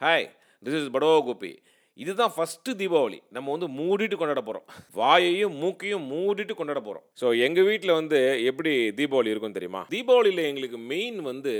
Hi, 0.00 0.30
this 0.60 0.74
is 0.74 0.88
Bado 0.90 1.22
Gopi. 1.24 1.62
இதுதான் 1.98 2.32
first 2.34 2.76
Deepavali. 2.80 3.18
நம்ம 3.36 3.50
வந்து 3.54 3.68
மூடிட்டு 3.78 4.16
கொண்டாட 4.20 4.40
போகிறோம் 4.46 4.66
வாயையும் 5.00 5.56
மூக்கையும் 5.62 6.04
மூடிட்டு 6.12 6.54
கொண்டாட 6.58 6.80
போகிறோம் 6.86 7.04
ஸோ 7.20 7.26
எங்கள் 7.46 7.66
வீட்டில் 7.68 7.92
வந்து 7.98 8.18
எப்படி 8.50 8.72
தீபாவளி 8.98 9.32
இருக்கும் 9.32 9.56
தெரியுமா? 9.56 9.82
தீபாவளியில் 9.94 10.42
எங்களுக்கு 10.50 10.78
மெயின் 10.92 11.18
வந்து 11.30 11.52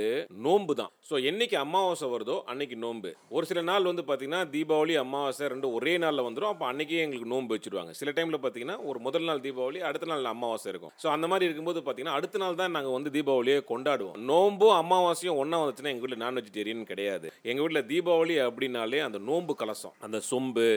நோன்பு 0.45 0.75
தான். 0.79 0.91
ஸோ 1.09 1.15
என்னைக்கு 1.29 1.57
அமாவாசை 1.65 2.07
வருதோ 2.13 2.37
அன்னைக்கு 2.51 2.77
நோன்பு. 2.85 3.11
ஒரு 3.35 3.45
சில 3.51 3.61
நாள் 3.69 3.89
வந்து 3.91 4.05
பார்த்தீங்கன்னா 4.09 4.41
தீபாவளி 4.55 4.95
அமாவாசை 5.03 5.47
ரெண்டு 5.53 5.69
ஒரே 5.77 5.93
நாளில் 6.03 6.25
வந்துடும் 6.27 6.51
அப்போ 6.53 6.65
அன்னைக்கே 6.71 7.01
எங்களுக்கு 7.05 7.31
நோன்பு 7.33 7.55
வச்சுருவாங்க. 7.55 7.93
சில 7.99 8.11
டைமில் 8.17 8.39
பார்த்தீங்கன்னா 8.45 8.77
ஒரு 8.89 8.99
முதல் 9.07 9.27
நாள் 9.29 9.43
தீபாவளி 9.45 9.81
அடுத்த 9.89 10.09
நாள் 10.13 10.31
அமாவாசை 10.33 10.69
இருக்கும். 10.73 10.93
ஸோ 11.03 11.09
அந்த 11.15 11.27
மாதிரி 11.33 11.47
இருக்கும்போது 11.49 11.81
பார்த்தீங்கன்னா 11.85 12.17
அடுத்த 12.19 12.43
நாள் 12.45 12.59
தான் 12.63 12.75
நாங்கள் 12.77 12.97
வந்து 12.97 13.13
தீபாவளியை 13.17 13.59
கொண்டாடுவோம். 13.71 14.17
நோன்பும் 14.31 14.75
அமாவாசையும் 14.81 15.39
ஒன்றா 15.43 15.61
வந்துச்சுன்னா 15.63 15.93
எங்கள் 15.93 16.05
வீட்டில் 16.07 16.23
நான் 16.25 16.37
வெஜிடேரியன் 16.41 16.89
கிடையாது. 16.91 17.29
எங்கள் 17.49 17.65
வீட்டில் 17.65 17.87
தீபாவளி 17.93 18.37
அப்படின்னாலே 18.49 19.01
அந்த 19.07 19.21
நோன்பு 19.29 19.55
கலசம். 19.63 19.95
அந்த 20.07 20.21
சொம்பு 20.29 20.67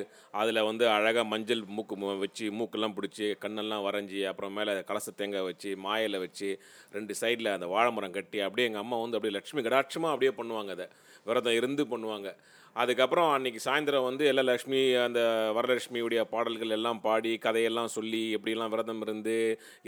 அதில் 0.40 0.66
வந்து 0.68 0.84
அழகாக 0.94 1.24
மஞ்சள் 1.32 1.62
மூக்கு 1.76 1.96
வச்சு 2.24 2.46
மூக்கெல்லாம் 2.58 2.96
பிடிச்சி 2.98 3.28
கண்ணெல்லாம் 3.44 3.84
வரைஞ்சி 3.86 4.20
அப்புறம் 4.32 4.54
மேலே 4.58 4.74
கலச 4.90 5.14
தேங்காய் 5.20 5.48
வச்சு 5.50 5.72
மாயில 5.86 6.20
வச்சு 6.24 6.50
ரெண்டு 6.96 7.14
சைடில் 7.20 7.54
அந்த 7.54 7.68
வாழைமரம் 7.74 8.16
கட்டி 8.18 8.40
அப்படியே 8.46 8.68
எங்கள் 8.70 8.84
அம்மா 8.84 8.98
வந்து 9.04 9.18
அப்படியே 9.18 9.36
லட்சுமி 9.38 9.64
கடாட்சமாக 9.68 10.14
அப்படியே 10.14 10.34
பண்ணுவாங்க 10.40 10.72
அதை. 10.76 10.88
விரதம் 11.28 11.58
இருந்து 11.60 11.84
பண்ணுவாங்க. 11.92 12.28
அதுக்கப்புறம் 12.76 13.28
அன்றைக்கி 13.34 13.60
சாயந்தரம் 13.64 14.06
வந்து 14.06 14.24
எல்லா 14.30 14.42
லக்ஷ்மி 14.48 14.80
அந்த 15.04 15.20
வரலட்சுமியுடைய 15.56 16.20
பாடல்கள் 16.32 16.74
எல்லாம் 16.76 17.00
பாடி 17.06 17.32
கதையெல்லாம் 17.44 17.90
சொல்லி 17.94 18.20
எப்படிலாம் 18.36 18.72
விரதம் 18.74 19.00
இருந்து 19.06 19.36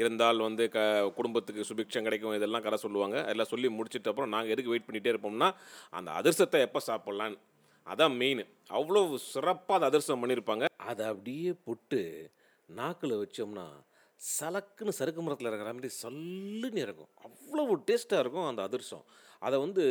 இருந்தால் 0.00 0.40
வந்து 0.46 0.66
க 0.76 0.86
குடும்பத்துக்கு 1.18 1.68
சுபிக்ஷம் 1.70 2.06
கிடைக்கும் 2.06 2.36
இதெல்லாம் 2.38 2.64
கதை 2.66 2.78
சொல்லுவாங்க. 2.84 3.18
எல்லாம் 3.32 3.50
சொல்லி 3.52 3.70
முடிச்சிட்ட 3.78 4.12
அப்புறம் 4.12 4.34
நாங்கள் 4.34 4.54
எதுக்கு 4.56 4.72
வெயிட் 4.74 4.88
பண்ணிகிட்டே 4.88 5.12
இருப்போம்னா 5.14 5.50
அந்த 5.98 6.10
அதிர்ஷ்டத்தை 6.20 6.60
எப்போ 6.68 6.82
சாப்பிட்லான்னு 6.88 7.38
அதான் 7.92 8.16
மெயின் 8.22 8.42
அவ்வளோ 8.78 9.02
சிறப்பாக 9.32 9.76
அதை 9.78 9.86
அதிர்ஷ்டம் 9.90 10.22
பண்ணியிருப்பாங்க 10.22 10.64
அதை 10.90 11.04
அப்படியே 11.12 11.50
பொட்டு 11.66 12.00
நாக்கில் 12.68 13.20
வச்சோம்னா 13.22 13.66
சலக்குன்னு 14.20 14.98
சறுக்கு 14.98 15.22
மரத்தில் 15.24 15.48
இறங்குற 15.50 15.72
மாதிரி 15.76 15.90
சல்லுன்னு 16.02 16.80
இறங்கும். 16.84 17.10
அவ்வளவு 17.26 17.74
டேஸ்ட்டாக 17.88 18.22
இருக்கும் 18.24 18.48
அந்த 18.50 18.62
அதிர்ஷ்டம் 18.68 19.04
அதை 19.46 19.56
வந்து 19.64 19.84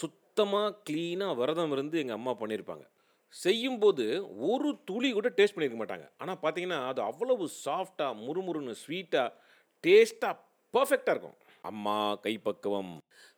சுத்தமாக 0.00 0.68
க்ளீனாக 0.88 1.38
விரதம் 1.40 1.74
இருந்து 1.76 1.96
எங்கள் 2.02 2.18
அம்மா 2.18 2.32
பண்ணியிருப்பாங்க 2.42 2.86
செய்யும்போது 3.34 4.04
ஒரு 4.50 4.68
துளி 4.88 5.08
கூட 5.16 5.28
டேஸ்ட் 5.38 5.56
பண்ணியிருக்க 5.56 5.80
மாட்டாங்க. 5.80 6.06
ஆனால் 6.22 6.40
பார்த்தீங்கன்னா 6.42 6.78
அது 6.90 7.00
அவ்வளவு 7.10 7.44
சாஃப்டாக 7.64 8.20
முறுமுறுன்னு 8.26 8.74
ஸ்வீட்டாக 8.82 9.34
டேஸ்ட்டாக 9.84 10.36
பர்ஃபெக்டாக 10.74 11.14
இருக்கும். 11.14 11.38
அம்மா 11.70 11.96
கைப்பக்குவம். 12.24 12.92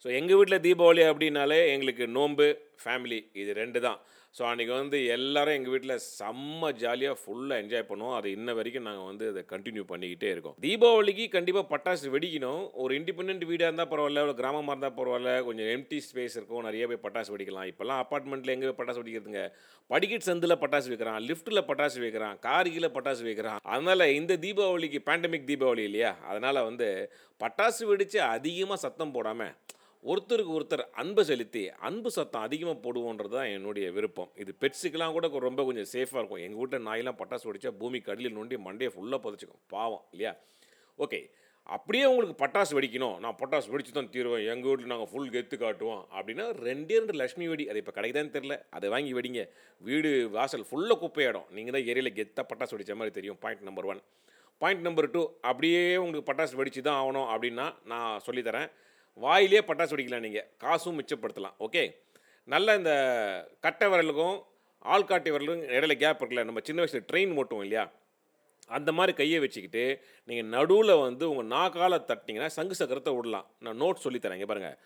ஸோ 0.04 0.06
எங்கள் 0.18 0.38
வீட்டில் 0.38 0.64
தீபாவளி 0.66 1.02
அப்படின்னாலே 1.10 1.60
எங்களுக்கு 1.74 2.06
நோன்பு. 2.18 2.48
ஃபேமிலி 2.84 3.20
இது 3.42 3.50
ரெண்டு 3.62 3.80
தான். 3.86 3.98
ஸோ 4.36 4.42
அன்றைக்கி 4.48 4.72
வந்து 4.80 4.98
எல்லோரும் 5.14 5.56
எங்கள் 5.58 5.72
வீட்டில் 5.74 5.94
செம்ம 6.18 6.70
ஜாலியாக 6.82 7.16
ஃபுல்லாக 7.20 7.62
என்ஜாய் 7.62 7.86
பண்ணுவோம். 7.90 8.16
அது 8.18 8.28
இன்ன 8.36 8.54
வரைக்கும் 8.58 8.86
நாங்கள் 8.88 9.08
வந்து 9.10 9.24
அதை 9.32 9.42
கண்டினியூ 9.52 9.84
பண்ணிக்கிட்டே 9.92 10.28
இருக்கோம். 10.34 10.56
தீபாவளிக்கு 10.64 11.24
கண்டிப்பாக 11.36 11.66
பட்டாசு 11.72 12.12
வெடிக்கணும். 12.14 12.62
ஒரு 12.82 12.92
இண்டிபெண்ட் 12.98 13.44
வீடாக 13.50 13.68
இருந்தால் 13.70 13.90
பரவாயில்ல 13.92 14.24
ஒரு 14.26 14.34
கிராமமாக 14.40 14.74
இருந்தால் 14.74 14.96
பரவாயில்ல 14.98 15.32
கொஞ்சம் 15.48 15.70
எம்டி 15.76 16.00
ஸ்பேஸ் 16.08 16.36
இருக்கும். 16.40 16.62
நிறைய 16.68 16.86
போய் 16.90 17.02
பட்டாசு 17.06 17.32
வெடிக்கலாம். 17.34 17.68
இப்போல்லாம் 17.72 18.02
அப்பார்ட்மெண்ட்டில் 18.04 18.54
எங்கே 18.56 18.68
போய் 18.68 18.78
பட்டாசு 18.80 19.02
வெடிக்கிறதுங்க? 19.02 19.44
படிக்கட் 19.94 20.28
சந்தில் 20.28 20.60
பட்டாசு 20.64 20.90
வைக்கிறான் 20.92 21.20
லிஃப்ட்டில் 21.30 21.66
பட்டாசு 21.70 21.98
வைக்கிறான் 22.04 22.36
காரிகில் 22.48 22.94
பட்டாசு 22.98 23.24
வைக்கிறான். 23.28 23.60
அதனால் 23.74 24.06
இந்த 24.18 24.36
தீபாவளிக்கு 24.44 25.00
பேண்டமிக் 25.08 25.48
தீபாவளி 25.50 25.84
இல்லையா? 25.90 26.12
அதனால் 26.30 26.66
வந்து 26.68 26.90
பட்டாசு 27.40 27.82
வெடித்து 27.92 28.20
அதிகமாக 28.36 28.80
சத்தம் 28.86 29.16
போடாமல் 29.16 29.54
ஒருத்தருக்கு 30.04 30.52
ஒருத்தர் 30.56 30.82
அன்பை 31.00 31.22
செலுத்தி 31.28 31.62
அன்பு 31.86 32.10
சத்தம் 32.16 32.44
அதிகமாக 32.46 32.78
போடுவோன்றது 32.84 33.34
தான் 33.36 33.50
என்னுடைய 33.54 33.86
விருப்பம். 33.96 34.30
இது 34.42 34.52
பெட்ஸுக்கெலாம் 34.62 35.14
கூட 35.16 35.28
ரொம்ப 35.46 35.62
கொஞ்சம் 35.68 35.88
சேஃபாக 35.94 36.20
இருக்கும். 36.20 36.42
எங்கள் 36.46 36.60
வீட்டில் 36.60 36.86
நாயெல்லாம் 36.88 37.18
பட்டாசு 37.20 37.48
வெடிச்சா 37.48 37.72
பூமி 37.80 37.98
கடியில் 38.08 38.36
நோண்டி 38.36 38.58
மண்டையை 38.66 38.90
ஃபுல்லாக 38.94 39.20
புதைச்சிக்கும். 39.24 39.62
பாவம் 39.74 40.04
இல்லையா? 40.14 40.32
ஓகே 40.98 41.20
அப்படியே 41.76 42.04
உங்களுக்கு 42.10 42.36
பட்டாசு 42.42 42.72
வெடிக்கணும். 42.76 43.16
நான் 43.22 43.38
பட்டாசு 43.40 43.68
வெடிச்சு 43.72 43.92
தான் 43.96 44.10
தீருவேன். 44.14 44.44
எங்கள் 44.52 44.70
வீட்டில் 44.70 44.92
நாங்கள் 44.92 45.10
ஃபுல் 45.10 45.32
கெத்து 45.34 45.56
காட்டுவோம். 45.64 46.02
அப்படின்னா 46.16 46.44
ரெண்டே 46.68 46.94
ரெண்டு 47.00 47.18
லட்சுமி 47.20 47.46
வெடி. 47.52 47.64
அது 47.70 47.80
இப்போ 47.82 47.94
கிடைக்குதான்னு 47.96 48.34
தெரில 48.36 48.56
அதை 48.76 48.88
வாங்கி 48.94 49.12
வெடிங்க. 49.18 49.42
வீடு 49.88 50.10
வாசல் 50.36 50.66
ஃபுல்லாக 50.68 50.98
குப்பையிடும் 51.02 51.48
நீங்கள் 51.56 51.76
தான் 51.76 51.86
ஏரியில் 51.92 52.16
கெத்தாக 52.18 52.46
பட்டாசு 52.52 52.74
வெடித்த 52.76 53.00
மாதிரி 53.00 53.14
தெரியும். 53.18 53.38
Point 53.44 53.66
number 53.68 53.88
one 53.92 54.02
point 54.62 54.86
number 54.88 55.12
two 55.14 55.22
அப்படியே 55.50 55.82
உங்களுக்கு 56.02 56.28
பட்டாசு 56.30 56.56
வெடிச்சு 56.60 56.80
தான் 56.86 57.00
ஆகணும் 57.00 57.28
அப்படின்னா 57.32 57.66
நான் 57.92 58.22
சொல்லித்தரேன் 58.28 58.70
வாயிலே 59.18 59.60
பட்டாசு 59.68 59.92
வெடிக்கலாம் 59.92 60.26
நீங்கள் 60.26 60.48
காசும் 60.58 60.98
மிச்சப்படுத்தலாம் 60.98 61.56
ஓகே 61.66 61.82
நல்ல 62.48 62.76
இந்த 62.76 62.92
கட்டை 63.60 63.86
விரலுக்கும் 63.88 64.36
ஆள்காட்டி 64.84 65.30
விரலுக்கும் 65.30 65.64
இடையில 65.70 65.94
கேப் 65.96 66.20
இருக்குல்ல 66.20 66.44
நம்ம 66.44 66.62
சின்ன 66.64 66.80
வயசில் 66.80 67.08
ட்ரெயின் 67.08 67.34
ஓட்டுவோம் 67.38 67.64
இல்லையா 67.64 67.84
அந்த 68.70 68.90
மாதிரி 68.92 69.12
கையை 69.14 69.38
வச்சுக்கிட்டு 69.40 69.84
நீங்கள் 70.28 70.52
நடுவில் 70.54 70.94
வந்து 70.98 71.24
உங்கள் 71.30 71.50
நாக்கால 71.54 71.98
தட்டிங்கன்னா 72.08 72.50
சங்கு 72.56 72.80
சக்கரத்தை 72.80 73.14
விடலாம் 73.14 73.48
நான் 73.60 73.80
நோட் 73.82 74.04
சொல்லித்தரேன் 74.04 74.38
இங்கே 74.38 74.50
பாருங்கள் 74.50 74.76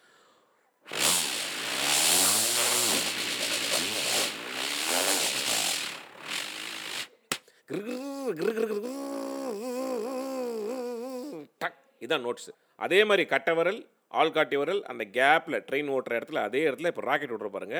டக் 11.60 11.78
இதான் 12.02 12.24
நோட்ஸ் 12.24 12.50
அதே 12.78 13.00
மாதிரி 13.04 13.24
கட்டை 13.26 13.52
விரல் 13.54 13.80
ஆள்காட்டி 14.20 14.56
வரல் 14.60 14.82
அந்த 14.92 15.04
கேப்பில் 15.18 15.62
ட்ரெயின் 15.68 15.90
ஓட்டுற 15.96 16.18
இடத்துல 16.20 16.40
அதே 16.48 16.62
இடத்துல 16.68 16.90
இப்போ 16.92 17.04
ராக்கெட் 17.10 17.34
விட்ற 17.34 17.48
பாருங்க. 17.56 17.78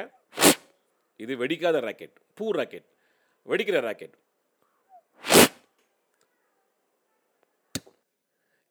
இது 1.25 1.33
வெடிக்காத 1.43 1.81
ராக்கெட் 1.87 2.17
பூ 2.39 2.47
ராக்கெட் 2.59 2.87
வெடிக்கிற 3.53 3.81
ராக்கெட் 3.89 4.17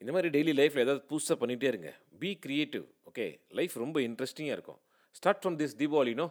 இந்த 0.01 0.11
மாதிரி 0.13 0.29
டெய்லி 0.35 0.53
லைஃப்பில் 0.59 0.83
ஏதாவது 0.85 1.03
புதுசாக 1.09 1.35
பண்ணிகிட்டே 1.41 1.67
இருங்க. 1.71 1.89
பி 2.21 2.29
கிரியேட்டிவ் 2.45 2.85
ஓகே 3.09 3.25
லைஃப் 3.57 3.75
ரொம்ப 3.83 3.97
இன்ட்ரெஸ்டிங்காக 4.07 4.57
இருக்கும். 4.57 4.79
ஸ்டார்ட் 5.17 5.41
ஃப்ரம் 5.41 5.57
திஸ் 5.61 5.75
தீபாவளினோ 5.81 6.27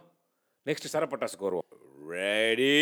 நெக்ஸ்ட் 0.69 0.91
சரப்பட்டாசுக்கு 0.93 1.47
வருவோம். 1.47 1.67
ரெடி 2.15 2.73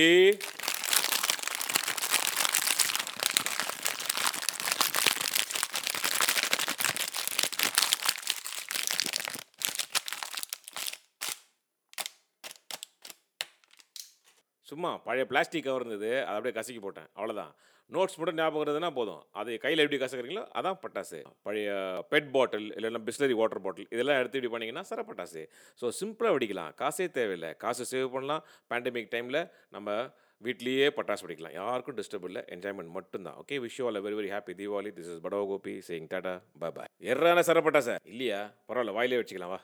சும்மா 14.70 14.92
பழைய 15.08 15.26
பிளாஸ்டிக் 15.32 15.68
கவர் 15.68 15.84
இருந்தது 15.86 16.12
அதை 16.28 16.36
அப்படியே 16.38 16.56
கசக்கி 16.60 16.82
போட்டேன். 16.86 17.10
அவ்வளோதான் 17.18 17.54
நோட்ஸ் 17.96 18.18
மட்டும் 18.20 18.40
ஞாபகம் 18.40 18.64
இருந்ததுன்னா 18.64 18.90
போதும். 18.98 19.22
அது 19.40 19.52
கையில் 19.64 19.82
எப்படி 19.84 20.00
கசக்குறீங்களோ 20.02 20.44
அதான் 20.60 20.80
பட்டாசு. 20.84 21.20
பழைய 21.46 21.70
பெட் 22.12 22.30
பாட்டில் 22.36 22.68
இல்லைன்னா 22.78 23.02
பிஸ்லரி 23.08 23.36
வாட்டர் 23.40 23.64
பாட்டில் 23.66 23.88
இதெல்லாம் 23.96 24.20
எடுத்து 24.22 24.40
இப்படி 24.40 24.52
பண்ணிங்கன்னா 24.56 24.84
சர 24.90 25.04
பட்டாசு. 25.10 25.44
ஸோ 25.82 25.86
சிம்பிளாக 26.00 26.34
வெடிக்கலாம். 26.36 26.74
காசே 26.82 27.08
தேவையில்லை. 27.18 27.52
காசு 27.64 27.86
சேவ் 27.94 28.14
பண்ணலாம். 28.16 28.44
பேண்டமிக் 28.72 29.12
டைமில் 29.16 29.42
நம்ம 29.78 29.96
வீட்லேயே 30.42 30.86
பட்டாசு 30.98 31.24
வெடிக்கலாம். 31.26 31.56
யாருக்கும் 31.62 31.98
டிஸ்டர்ப் 32.00 32.28
இல்லை. 32.30 32.44
என்ஜாய்மெண்ட் 32.56 32.96
மட்டும்தான். 32.98 33.38
Okay 33.42 33.58
wish 33.66 33.82
all 33.88 34.04
very 34.06 34.18
very 34.20 34.30
happy 34.36 34.54
Deepavali 34.62 34.92
this 35.00 35.10
is 35.14 35.24
Bado 35.26 35.48
Gopi 35.54 35.74
saying 35.90 36.10
tata 36.14 36.36
bye 36.64 36.72
bye 36.78 36.94
எர்றான 37.12 37.44
சர 37.50 37.62
பட்டாசு. 37.68 37.96
இல்லையா? 38.14 38.42
பரவாயில்ல. 38.70 38.98
வாயிலே 39.00 39.22
வச்சுக்கலாம். 39.22 39.54
வா. 39.56 39.60